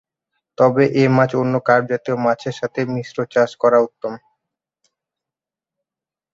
তবে 0.57 0.83
এ 0.95 1.13
মাছ 1.17 1.31
অন্য 1.41 1.55
কার্প 1.67 1.85
জাতীয় 1.91 2.17
মাছের 2.25 2.55
সাথে 2.59 2.79
মিশ্র 2.93 3.17
চাষ 3.33 3.51
করা 3.61 3.79
উত্তম। 3.81 4.13